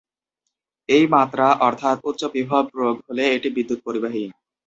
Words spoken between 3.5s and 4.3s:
বিদ্যুৎ পরিবাহী।